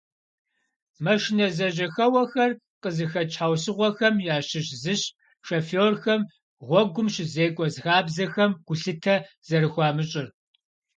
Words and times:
Машинэ 1.05 1.47
зэжьыхэуэхэр 1.57 2.51
къызыхэкӏ 2.81 3.31
щхьэусыгъуэхэм 3.33 4.15
ящыщ 4.35 4.67
зыщ 4.81 5.01
шоферхэм 5.45 6.21
гъуэгум 6.67 7.07
щызекӏуэ 7.13 7.67
хабзэхэм 7.83 8.51
гулъытэ 8.67 9.15
зэрыхуамыщӏыр. 9.47 10.27